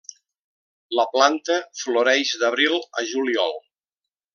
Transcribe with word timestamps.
La 0.99 1.05
planta 1.11 1.59
floreix 1.83 2.35
d'abril 2.45 2.77
a 3.03 3.09
juliol. 3.15 3.59